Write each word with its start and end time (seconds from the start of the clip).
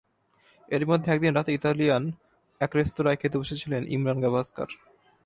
এরই 0.69 0.85
মধ্যে 0.85 1.09
একদিন 1.11 1.31
রাতে 1.35 1.51
ইতালিয়ান 1.53 2.03
এক 2.61 2.71
রেস্তোরাঁয় 2.75 3.19
খেতে 3.21 3.37
বসেছিলেন 3.37 3.81
ইমরান 3.87 4.17
গাভাস্কার। 4.23 4.69